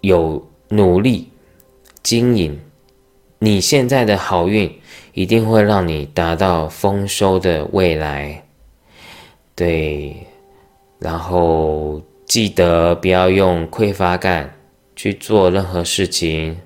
[0.00, 1.28] 有努力
[2.02, 2.58] 经营，
[3.38, 4.68] 你现在的好运
[5.14, 8.42] 一定会让你达到丰收的未来。
[9.54, 10.26] 对，
[10.98, 14.52] 然后记得不要用匮乏感
[14.96, 16.58] 去做任何事情，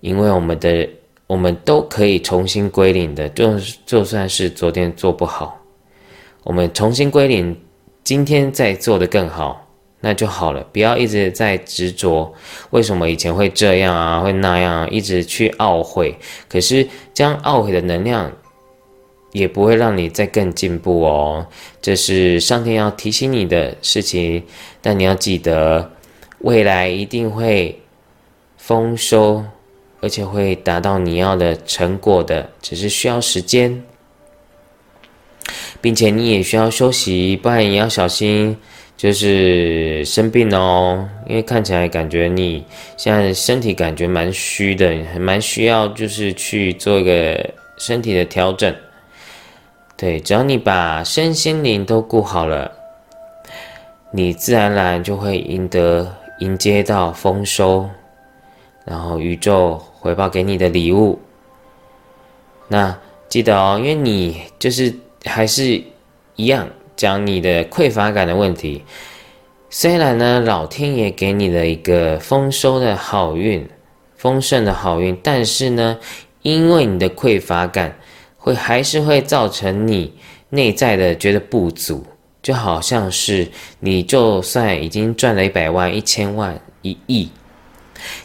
[0.00, 0.86] 因为我们的
[1.26, 5.58] 我们都可以重新归零的，就就算是昨天做不好。
[6.46, 7.60] 我们重新归零，
[8.04, 9.66] 今天再做的更好，
[9.98, 10.64] 那就好了。
[10.72, 12.32] 不要一直在执着，
[12.70, 16.16] 为什么以前会这样啊，会那样，一直去懊悔。
[16.48, 18.30] 可是将懊悔的能量
[19.32, 21.44] 也不会让你再更进步哦。
[21.82, 24.44] 这是上天要提醒你的事情，
[24.80, 25.90] 但你要记得，
[26.38, 27.82] 未来一定会
[28.56, 29.44] 丰收，
[30.00, 33.82] 而且会达到你要的成果的，只是需要时间。
[35.80, 38.56] 并且你也需要休息，不然也要小心，
[38.96, 41.08] 就是生病哦。
[41.28, 42.64] 因为看起来感觉你
[42.96, 48.74] 现在身体感觉蛮虚的，还蛮需要就是去做一个身体的调整。
[49.96, 52.72] 对，只要你把身心灵都顾好了，
[54.10, 57.88] 你自然而然就会赢得迎接到丰收，
[58.84, 61.18] 然后宇宙回报给你的礼物。
[62.68, 64.92] 那记得哦，因为你就是。
[65.26, 65.82] 还是
[66.36, 68.82] 一样讲你的匮乏感的问题。
[69.68, 73.68] 虽然呢，老天爷给你了一个丰收的好运、
[74.16, 75.98] 丰盛的好运，但是呢，
[76.42, 77.98] 因为你的匮乏感，
[78.38, 80.14] 会还是会造成你
[80.50, 82.06] 内在的觉得不足，
[82.40, 83.48] 就好像是
[83.80, 87.28] 你就算已经赚了一百万、一千万、一亿，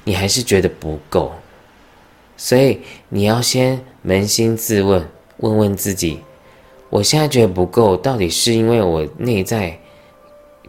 [0.03, 1.33] 你还是觉得不够。
[2.37, 2.79] 所以
[3.09, 5.05] 你要先扪心自问，
[5.37, 6.19] 问问自己。
[6.91, 9.79] 我现在觉得不够，到底是因为我内在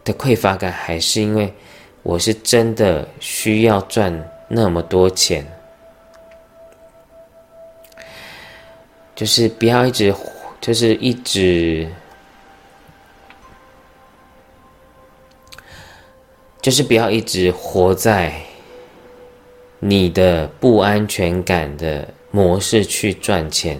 [0.05, 1.53] 的匮乏感，还是因为
[2.01, 5.45] 我是真的需要赚那么多钱？
[9.13, 10.15] 就是不要一直，
[10.61, 11.87] 就是一直，
[16.61, 18.33] 就是不要一直活在
[19.79, 23.79] 你的不安全感的模式去赚钱。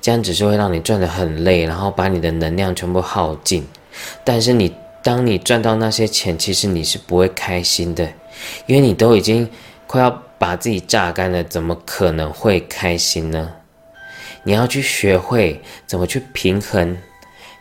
[0.00, 3.66] 这样只是会让你赚的很累，然后把你的能量全部耗尽。
[4.22, 8.12] 但是你当你赚到那些钱，其实你是不会开心的，
[8.66, 9.48] 因为你都已经
[9.86, 13.54] 快要把自己榨干了，怎么可能会开心呢？
[14.44, 16.96] 你要去学会怎么去平衡，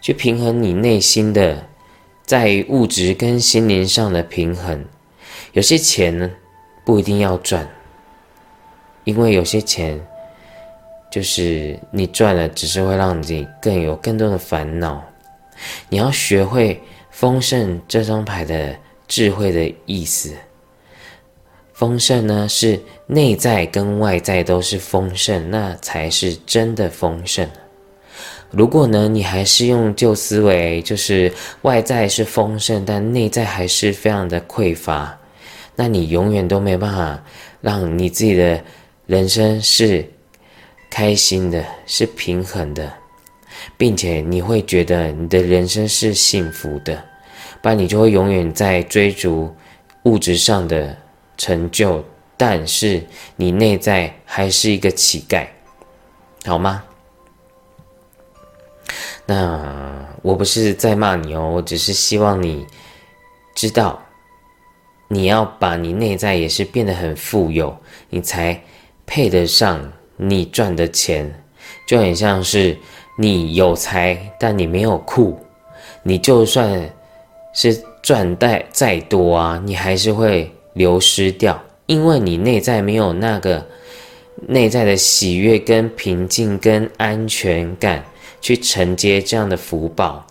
[0.01, 1.65] 去平衡你内心的
[2.25, 4.85] 在于物质跟心灵上的平衡。
[5.53, 6.29] 有些钱呢
[6.85, 7.67] 不一定要赚，
[9.05, 9.99] 因为有些钱。
[11.13, 14.99] 就是你赚了，只是会让你更有更多的烦恼。
[15.87, 18.75] 你要学会丰盛这张牌的
[19.07, 20.33] 智慧的意思。
[21.71, 27.47] 丰盛呢，是内在跟外在都是丰盛，那才是真的丰盛。
[28.49, 35.15] 如果呢，你还是用旧思维，就是外在是丰盛，但内在还是非常的匮乏，
[35.75, 37.23] 那你永远都没办法
[37.61, 38.59] 让你自己的
[39.05, 40.03] 人生是。
[40.93, 42.93] 开心的是平衡的，
[43.75, 47.03] 并且你会觉得你的人生是幸福的，
[47.63, 49.51] 不然你就会永远在追逐
[50.03, 50.95] 物质上的
[51.35, 52.05] 成就，
[52.37, 53.03] 但是
[53.35, 55.47] 你内在还是一个乞丐，
[56.45, 56.83] 好吗？
[59.25, 62.67] 那我不是在骂你哦，我只是希望你
[63.55, 63.99] 知道，
[65.07, 67.75] 你要把你内在也是变得很富有，
[68.11, 68.61] 你才
[69.07, 69.91] 配得上。
[70.17, 71.43] 你赚的钱
[71.87, 72.77] 就很像是
[73.17, 75.39] 你有财，但你没有库。
[76.03, 76.89] 你就算
[77.53, 83.65] 是赚带再多啊，你还是会流失掉，因为你内在没有那个
[84.47, 88.03] 内在的喜悦、跟平静、跟安全感
[88.41, 90.25] 去承接这样的福报。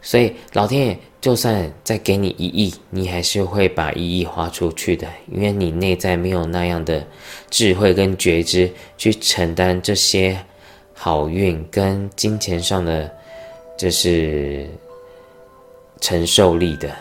[0.00, 7.04] 所以老天爷就算再给你一亿，你还是会把一亿花出去的，因为你内在没有那样的
[7.50, 10.38] 智慧跟觉知去承担这些
[10.94, 13.12] 好运跟金钱上的，
[13.76, 14.70] 就是
[16.00, 16.94] 承受力的。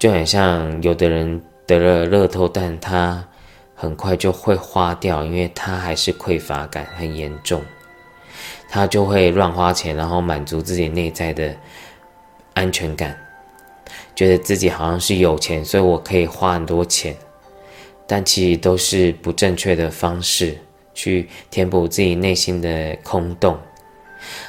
[0.00, 3.24] 就很像有的人得了乐透，但他
[3.76, 7.62] 很快就会花掉，因为他还是匮乏感很严重。
[8.68, 11.56] 他就会乱花钱，然后满足自己内在的
[12.54, 13.18] 安全感，
[14.14, 17.16] 觉得自己好像是有钱，所以我可以花很多钱，
[18.06, 20.58] 但其实都是不正确的方式
[20.94, 23.58] 去填补自己内心的空洞，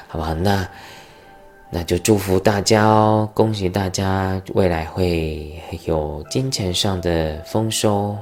[0.07, 0.33] 好不好？
[0.33, 0.67] 那
[1.69, 5.53] 那就祝福大家哦，恭喜大家未来会
[5.85, 8.17] 有金钱上的丰收，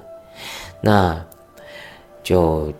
[0.81, 1.25] 那
[2.23, 2.73] 就。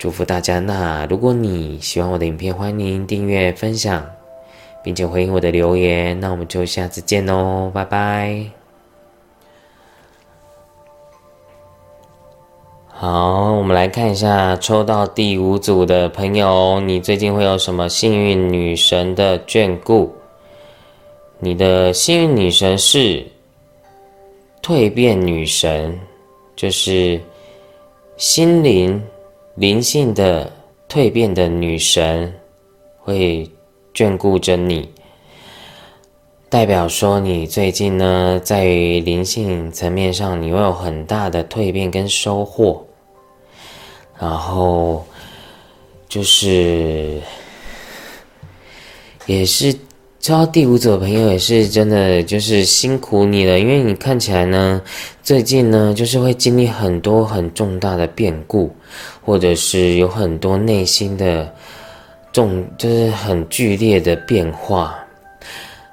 [0.00, 0.60] 祝福大家！
[0.60, 4.08] 那如果你喜欢我的影片，欢迎订阅、分享，
[4.82, 6.18] 并且回应我的留言。
[6.20, 8.44] 那我们就下次见喽，拜拜！
[12.86, 20.12] 好，我们来看一下抽到第五组的朋友，你最近会有什么幸运女神的眷顾？
[21.38, 23.24] 你的幸运女神是
[24.62, 25.98] 蜕变女神，
[26.56, 27.20] 就是
[28.16, 29.02] 心灵。
[29.54, 30.52] 灵性的
[30.88, 32.32] 蜕变的女神
[33.00, 33.50] 会
[33.98, 34.90] 眷顾着你。
[36.48, 42.86] 代表说，你最近呢，在于灵性层面上，你会有很大的蜕变跟收获。
[44.20, 45.04] 然后，
[46.08, 47.20] 就是
[49.26, 49.74] 也是
[50.20, 54.80] 招第五组的朋友，也是真的就是辛苦你了，因为你看起来呢，
[55.24, 58.70] 最近呢，就是会经历很多很重大的变故，
[59.24, 61.52] 或者是有很多内心的
[62.38, 64.96] 重，就是很剧烈的变化。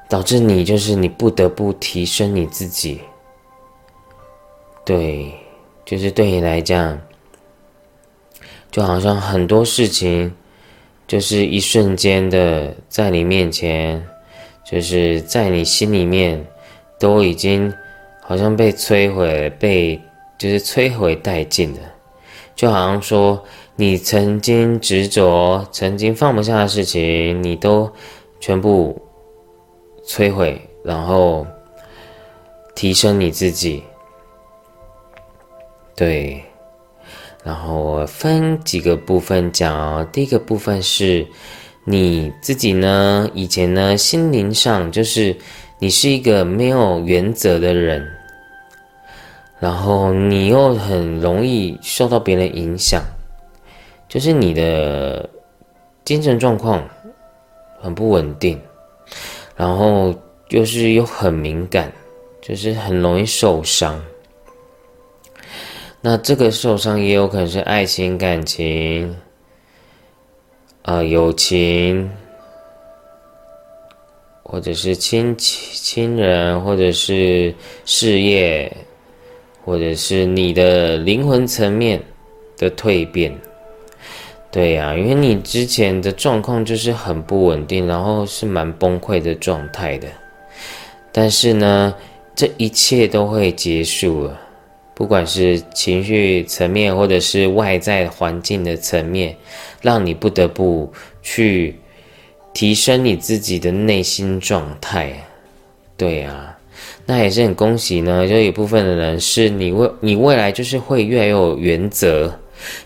[0.08, 3.02] 导致你就是你不得不提升你自己，
[4.86, 5.34] 对，
[5.84, 7.02] 就是对你来讲，
[8.70, 10.32] 就好像很多事情，
[11.08, 14.08] 就是一瞬间的在你面前，
[14.64, 16.46] 就是在你心里面，
[17.00, 17.74] 都已经
[18.22, 20.00] 好像被摧毁，被
[20.38, 21.80] 就是摧毁殆尽了，
[22.56, 23.44] 就好像说
[23.76, 27.92] 你曾经执着、曾经放不下的事情，你都
[28.40, 29.02] 全部。
[30.08, 31.48] 摧毁，然后
[32.76, 33.82] 提升你自己。
[35.96, 36.44] 对，
[37.44, 40.08] 然后我分几个部分讲哦。
[40.14, 41.26] 第一个部分是
[41.86, 45.36] 你自己呢，以前呢，心灵上就是
[45.80, 48.08] 你是一个没有原则的人，
[49.60, 53.02] 然后你又很容易受到别人影响，
[54.08, 55.30] 就是你的
[56.04, 56.88] 精神状况
[57.80, 58.60] 很不稳定。
[59.56, 60.14] 然后
[60.50, 61.90] 就是又很敏感，
[62.42, 64.04] 就是很容易受伤。
[66.02, 69.16] 那这个受伤也有可能是爱情、感情，
[70.82, 72.12] 啊，友情，
[74.44, 78.70] 或者是亲、亲人，或者是事业，
[79.64, 82.04] 或者是你的灵魂层面
[82.58, 83.34] 的蜕变。
[84.56, 90.08] 对呀，因为你之前的状况就是很不稳定，然后是蛮崩溃的状态的。
[91.12, 91.94] 但是呢，
[92.34, 94.40] 这一切都会结束了，
[94.94, 99.36] 不管是情绪层面，或者是外在环境的层面，
[99.82, 100.90] 让你不得不
[101.22, 101.76] 去
[102.54, 105.12] 提升你自己的内心状态。
[105.98, 106.58] 对呀，
[107.06, 112.34] 那也是很恭喜呢，就有部分的人是你未你未来就是会越来越有原则。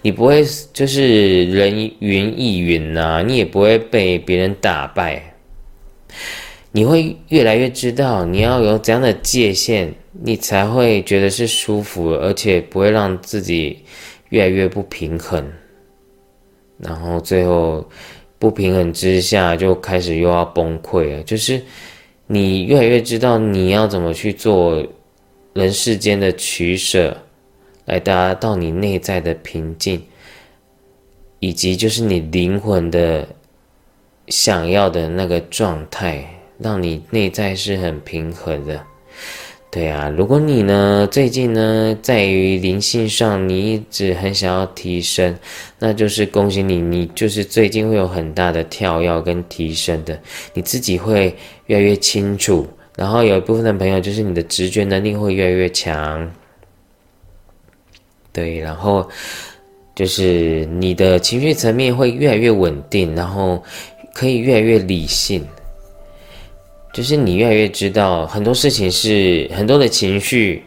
[0.02, 5.22] 你不会就是人云亦云呐，你也不会被别人打败。
[6.72, 9.92] 你会越来越知道你要有怎样的界限，
[10.24, 13.80] 你才会觉得是舒服，而且不会让自己
[14.30, 15.52] 越来越不平衡。
[16.78, 17.90] 然后最后
[18.38, 21.24] 不平衡之下，就开始又要崩溃了。
[21.24, 21.60] 就是
[22.28, 24.86] 你越来越知道你要怎么去做
[25.54, 27.18] 人世间的取舍。
[27.90, 30.02] 来达到你内在的平静，
[31.40, 33.28] 以及就是你灵魂的
[34.28, 36.24] 想要的那个状态，
[36.60, 38.80] 让你内在是很平和的。
[39.72, 45.38] 对啊，如果你呢最近呢在于灵性上，你一直很想要提升，
[45.78, 50.20] 那就是恭喜你，你就是最近会有很大的跳跃跟提升的，
[50.54, 51.36] 你自己会
[51.68, 52.68] 越来越清楚。
[52.96, 56.32] 然后有一部分的朋友，就是你的直觉能力会越来越强。
[58.32, 59.08] 对，然后
[59.96, 63.62] 就是你的情绪层面会越来越稳定，然后
[64.14, 65.46] 可以越来越理性。
[66.92, 70.64] 就是你越来越知道很多事情是很多的情绪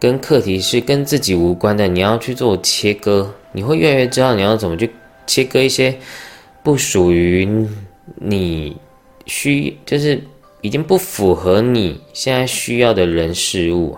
[0.00, 3.32] 跟课题是跟自己无关的，你要去做切割。
[3.52, 4.90] 你会越来越知道你要怎么去
[5.26, 5.96] 切割一些
[6.62, 7.48] 不属于
[8.16, 8.76] 你
[9.26, 10.20] 需，就是
[10.60, 13.96] 已经不符合你现在需要的人事物。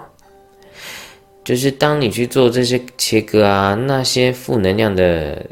[1.43, 5.45] 就是当你去做这些切割啊，那些负能量的，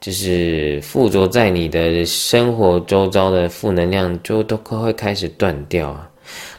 [0.00, 6.10] 就是附着在你的生活周遭的负能量，就都会开始断掉啊。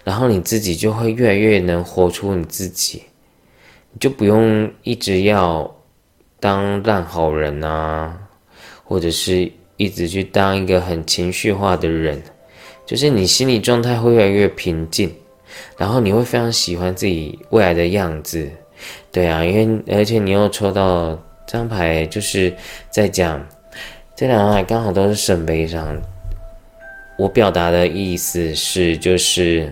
[0.04, 3.04] 然后你自己就会越来越能活出你自己，
[3.92, 5.70] 你就不用一直要
[6.40, 8.18] 当烂好人啊，
[8.84, 12.20] 或者是一直去当一个很情绪化的人，
[12.86, 15.14] 就是你心理状态会越来越平静。
[15.78, 18.50] 然后你会非常喜欢自己未来的样子，
[19.12, 21.10] 对啊，因为而且你又抽到
[21.46, 22.54] 这张牌，就是
[22.90, 23.46] 在讲
[24.16, 26.00] 这两张牌刚好都是圣杯上。
[27.18, 29.70] 我表达的意思是，就是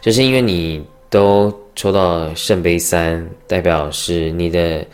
[0.00, 4.86] 就是因为你都抽到圣杯三，代表是你的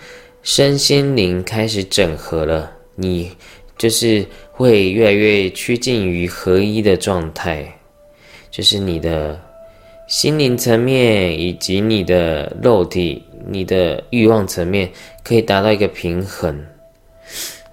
[0.42, 3.30] 身心灵开始整合了，你
[3.78, 7.64] 就是会越来越趋近于合一的状态。
[8.50, 9.40] 就是你的
[10.06, 14.90] 心灵层面以及你的肉体、你的欲望层面
[15.22, 16.66] 可以达到一个平衡，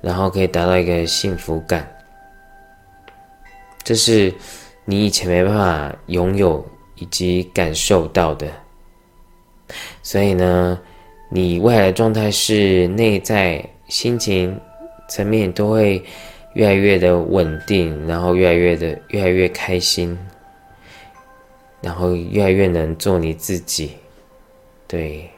[0.02, 1.92] 然后可以达到一个幸福感。
[3.84, 4.34] 这是
[4.86, 6.64] 你以前没办法拥有
[6.98, 8.48] 以及感受到的。
[10.04, 10.80] 所以呢，
[11.32, 14.58] 你未来的状态是内在心情
[15.10, 16.02] 层面都会
[16.54, 20.18] 越来越的稳定，然后越来越的越来越开心，
[21.88, 23.92] 然后越来越能做你自己。
[24.90, 25.30] 对，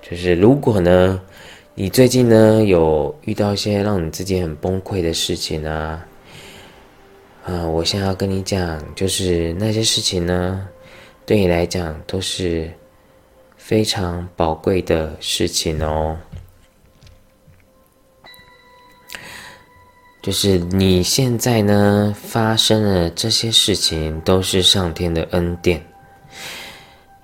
[0.00, 1.20] 就是如果呢，
[1.74, 6.06] 你最近呢有遇到一些让你自己很崩溃的事情啊，
[7.44, 10.66] 啊，我现在要跟你讲，就是那些事情呢。
[11.26, 12.70] 对你来讲都是
[13.58, 16.16] 非常宝贵的事情哦。
[20.24, 25.78] 就是你现在呢发生的这些事情，都是上天的恩典。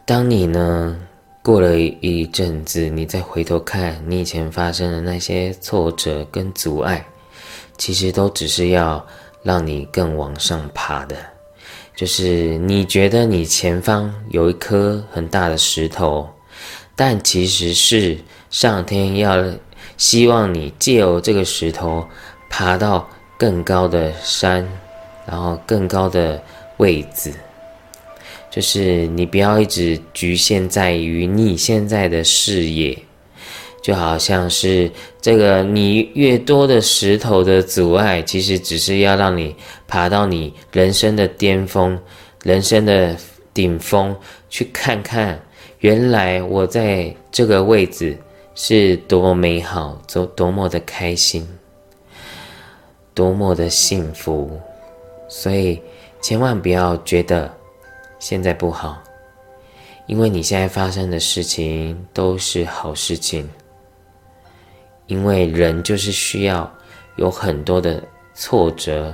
[0.04, 1.00] 当你呢
[1.40, 7.02] 过了一阵子，你再回头看你以前发生的那些挫折跟阻碍，
[7.78, 9.02] 其实都只是要
[9.42, 11.16] 让你更往上爬的。
[11.96, 16.28] 就是你觉得你前方有一颗很大的石头，
[16.94, 18.18] 但其实是
[18.50, 19.42] 上天要
[19.96, 22.06] 希望你借由这个石头
[22.50, 24.68] 爬到更高的山，
[25.26, 26.42] 然后更高的
[26.76, 27.32] 位置。
[28.50, 32.98] 就是你不要一直局限在于你现在的视野。
[33.82, 34.90] 就好像是
[35.22, 39.56] 这个，你越多的石头的阻碍，其实只是要让你
[39.88, 41.98] 爬到你人生的巅峰、
[42.42, 43.16] 人生的
[43.54, 44.14] 顶峰，
[44.50, 45.40] 去看看
[45.78, 48.18] 原来我在这个位置
[48.54, 51.48] 是多么美好，多多么的开心，
[53.14, 54.60] 多么的幸福。
[55.28, 55.80] 所以
[56.20, 57.52] 千万不要觉得
[58.18, 59.02] 现在不好，
[60.06, 63.48] 因为你现在发生的事情都是好事情。
[65.06, 66.72] 因为人就是需要
[67.16, 68.00] 有很多的
[68.32, 69.12] 挫折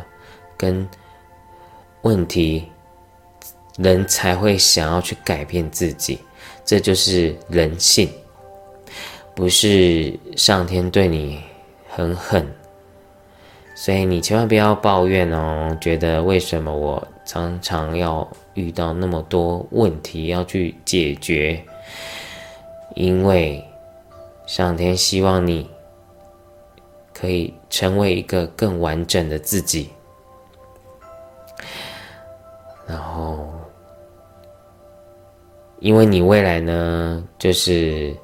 [0.55, 0.87] 跟
[2.03, 2.67] 问题，
[3.79, 6.19] 人才会想要去改变自己，
[6.67, 8.11] 这就是人性，
[9.35, 11.43] 不是上天对你
[11.89, 12.47] 很狠，
[13.77, 21.63] 所以你千万不要抱怨哦，觉得为什么我常常要遇到那么多问题要去解决？
[22.97, 23.65] 因为
[24.47, 25.71] 上天希望你。
[27.19, 29.89] 可以成为一个更完整的自己，
[32.87, 33.49] 然后，
[35.81, 38.15] 因为你未来呢，就是，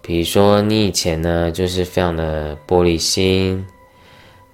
[0.00, 3.62] 比如说你以前呢，就是非常的玻璃心，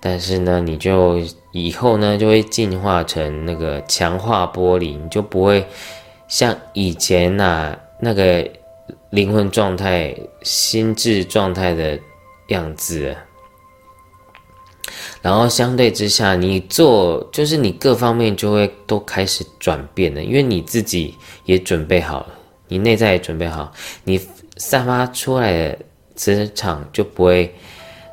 [0.00, 1.20] 但是呢，你就
[1.52, 5.66] 以后呢，就会进化成那个强化玻璃，你就不会
[6.28, 8.48] 像以前那那个
[9.10, 11.98] 灵魂状态、心智状态的。
[12.50, 13.16] 样子，
[15.20, 22.28] 然后相对之下，你做就是你各方面就会都开始转变了，因为你自己也准备好了，
[22.68, 23.72] 你内在也准备好，
[24.04, 24.16] 你
[24.58, 25.78] 散发出来的
[26.14, 27.52] 磁场就不会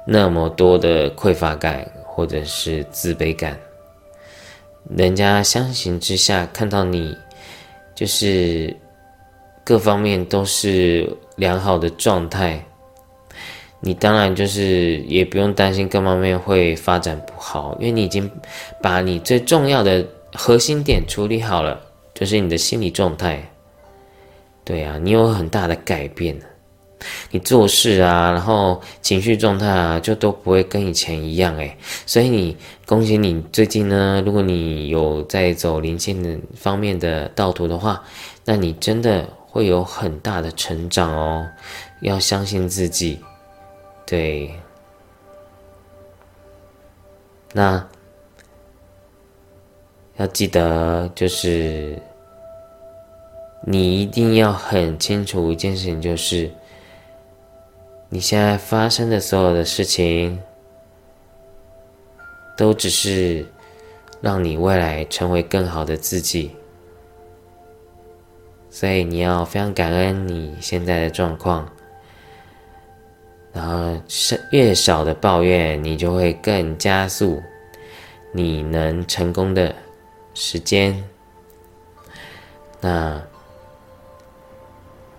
[0.05, 3.57] 那么多的匮乏感或者是自卑感。
[4.95, 7.17] 人家相形之下看到你，
[7.95, 8.75] 就是
[9.63, 12.63] 各方面都是良好的状态。
[13.79, 18.29] 你当然就是也不用担心各方面会发展不好，因为你已经
[18.81, 21.81] 把你最重要的核心点处理好了，
[22.13, 23.41] 就是你的心理状态。
[24.63, 26.37] 对啊，你有很大的改变，
[27.31, 31.77] 你做事啊，然后情绪状态啊，就都不会跟以前一样诶。
[32.05, 38.03] 所以你恭喜你最近呢，如果你有在走灵性的方面的道途的话，
[38.45, 41.47] 那你真的会有很大的成长哦，
[42.01, 43.19] 要相信自己。
[44.05, 44.51] 对，
[47.53, 47.87] 那
[50.17, 51.99] 要记得，就是
[53.65, 56.51] 你一定要很清楚一件事情，就是
[58.13, 60.39] 你现在发生的所有的事情，
[62.55, 63.43] 都只是
[64.21, 66.55] 让你未来成为更好的自己，
[68.69, 71.67] 所以你要非常感恩你现在的状况。
[73.51, 77.41] 然后是越少的抱怨，你就会更加速
[78.31, 79.73] 你能成功的
[80.35, 81.03] 时间。
[82.79, 83.19] 那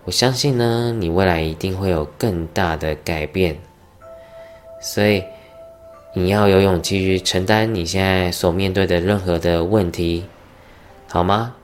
[0.05, 3.57] 我相信呢，你未来一定会有更大的改变。
[4.81, 5.25] 所以
[6.15, 10.27] 你要有勇气去承担你现在所面对的任何的问题，
[11.09, 11.55] 好吗？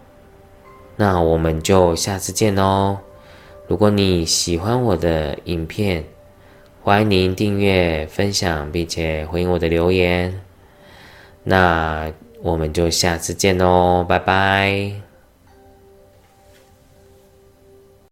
[0.97, 2.99] 那我们就下次见哦。
[3.67, 6.05] 如果你喜欢我的影片，
[6.83, 10.41] 欢迎您订阅、分享，并且回应我的留言。
[11.45, 12.11] 那
[12.43, 15.10] 我们就下次见喽，拜拜。